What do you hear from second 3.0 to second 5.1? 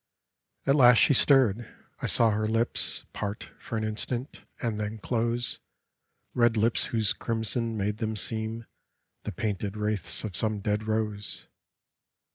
Part for an instant, and then